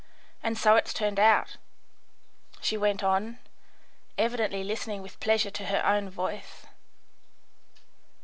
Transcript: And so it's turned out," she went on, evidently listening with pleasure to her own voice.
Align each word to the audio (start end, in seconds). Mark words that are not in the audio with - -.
And 0.41 0.57
so 0.57 0.77
it's 0.77 0.95
turned 0.95 1.19
out," 1.19 1.57
she 2.59 2.75
went 2.75 3.03
on, 3.03 3.37
evidently 4.17 4.63
listening 4.63 5.03
with 5.03 5.19
pleasure 5.19 5.51
to 5.51 5.67
her 5.67 5.85
own 5.85 6.09
voice. 6.09 6.65